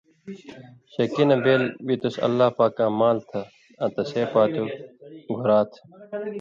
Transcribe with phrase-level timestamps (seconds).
[0.93, 3.41] شکی نہ بېل بِتُس اللہ پاکاں مال تھہ
[3.83, 4.63] آں تسے پاتُو
[5.35, 5.79] گُھرا تھہ۔